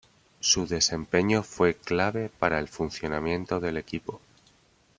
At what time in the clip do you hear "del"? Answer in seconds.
3.59-3.77